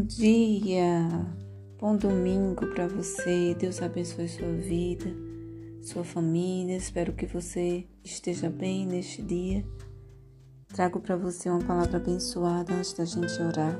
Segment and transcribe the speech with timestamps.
[0.00, 1.08] dia,
[1.78, 3.54] bom domingo para você.
[3.54, 5.06] Deus abençoe sua vida,
[5.82, 6.76] sua família.
[6.76, 9.64] Espero que você esteja bem neste dia.
[10.68, 13.78] Trago para você uma palavra abençoada antes da gente orar.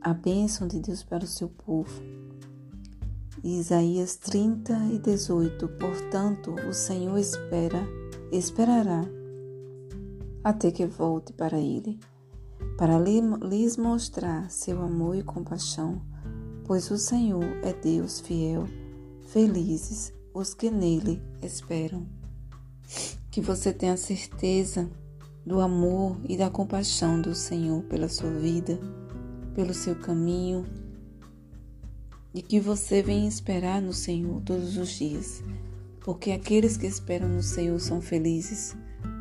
[0.00, 2.02] A bênção de Deus para o seu povo.
[3.44, 5.68] Isaías 30 e 18.
[5.68, 7.86] Portanto, o Senhor espera,
[8.30, 9.02] esperará
[10.42, 11.98] até que volte para ele
[12.76, 16.02] para lhes mostrar seu amor e compaixão,
[16.64, 18.66] pois o Senhor é Deus fiel,
[19.28, 22.06] felizes os que nele esperam.
[23.30, 24.90] Que você tenha certeza
[25.44, 28.78] do amor e da compaixão do Senhor pela sua vida,
[29.54, 30.64] pelo seu caminho,
[32.34, 35.42] e que você venha esperar no Senhor todos os dias,
[36.00, 38.74] porque aqueles que esperam no Senhor são felizes,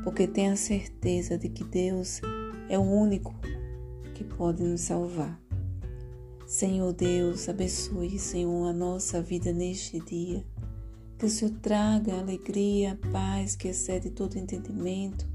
[0.04, 2.22] porque têm a certeza de que Deus
[2.72, 3.36] é o único
[4.16, 5.38] que pode nos salvar.
[6.48, 10.46] Senhor Deus, abençoe, Senhor, a nossa vida neste dia.
[11.20, 15.28] Que o Senhor traga alegria, paz que excede todo entendimento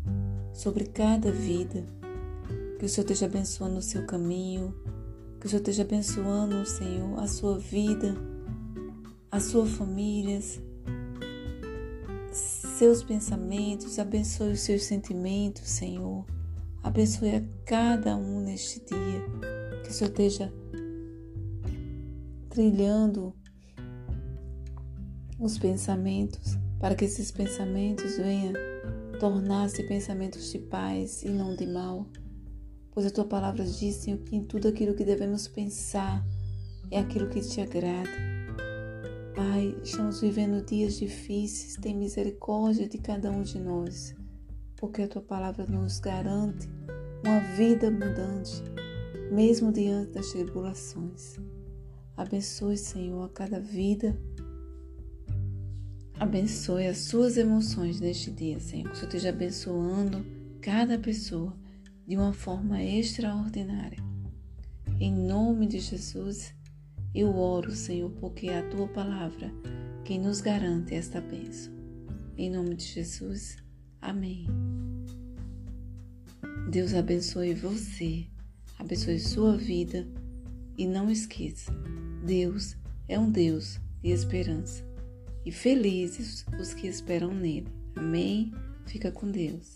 [0.55, 1.85] sobre cada vida.
[2.79, 4.75] Que o Senhor esteja abençoando o seu caminho.
[5.39, 8.17] Que o Senhor esteja abençoando, Senhor, a sua vida,
[9.31, 10.41] a sua família,
[12.33, 13.99] seus pensamentos.
[13.99, 16.25] Abençoe os seus sentimentos, Senhor.
[16.87, 19.21] Abençoe a cada um neste dia.
[19.83, 20.53] Que o Senhor esteja
[22.49, 23.35] trilhando
[25.37, 28.53] os pensamentos, para que esses pensamentos venham
[29.19, 32.07] tornar-se pensamentos de paz e não de mal.
[32.93, 36.25] Pois a tua palavra diz, Senhor, que em tudo aquilo que devemos pensar
[36.93, 38.09] é aquilo que te agrada.
[39.35, 44.15] Pai, estamos vivendo dias difíceis, tem misericórdia de cada um de nós
[44.77, 46.69] porque a tua palavra nos garante
[47.25, 48.63] uma vida abundante,
[49.33, 51.37] mesmo diante das tribulações.
[52.17, 54.17] Abençoe, Senhor, a cada vida.
[56.19, 58.85] Abençoe as suas emoções neste dia, Senhor.
[58.85, 60.25] Que o Senhor esteja abençoando
[60.61, 61.55] cada pessoa
[62.07, 63.99] de uma forma extraordinária.
[64.99, 66.55] Em nome de Jesus,
[67.15, 69.53] eu oro, Senhor, porque é a tua palavra
[70.05, 71.73] quem nos garante esta bênção.
[72.39, 73.66] Em nome de Jesus.
[74.07, 74.47] Amém.
[76.71, 78.25] Deus abençoe você,
[78.79, 80.07] abençoe sua vida
[80.79, 81.73] e não esqueça:
[82.25, 82.77] Deus
[83.09, 84.85] é um Deus de esperança
[85.45, 87.67] e felizes os que esperam nele.
[87.97, 88.53] Amém?
[88.87, 89.75] Fica com Deus.